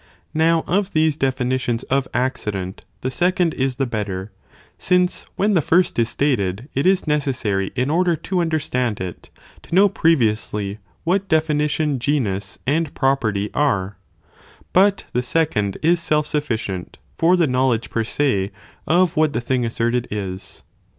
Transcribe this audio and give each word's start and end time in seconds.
Now 0.33 0.63
of 0.65 0.93
these 0.93 1.15
definitions 1.15 1.83
of 1.83 2.07
accident, 2.11 2.85
the 3.01 3.11
second 3.11 3.53
is 3.53 3.75
the 3.75 3.85
better; 3.85 4.31
since 4.79 5.27
when 5.35 5.53
the 5.53 5.61
first 5.61 5.99
is 5.99 6.09
stated, 6.09 6.67
it 6.73 6.87
is 6.87 7.05
necessary 7.05 7.71
in 7.75 7.91
order 7.91 8.15
to 8.15 8.39
understand 8.39 8.99
it, 8.99 9.29
to 9.61 9.75
know 9.75 9.87
previously 9.87 10.79
what 11.03 11.29
definition 11.29 11.99
genus 11.99 12.57
and 12.65 12.91
property 12.95 13.51
are, 13.53 13.97
but 14.73 15.05
the 15.13 15.21
second 15.21 15.77
is 15.83 15.99
self 15.99 16.25
sufficient 16.25 16.97
for 17.19 17.35
the 17.35 17.45
know 17.45 17.67
ledge 17.67 17.91
per 17.91 18.03
se 18.03 18.49
of 18.87 19.15
what 19.15 19.33
the 19.33 19.39
thing 19.41 19.63
asserted 19.67 20.07
is. 20.09 20.63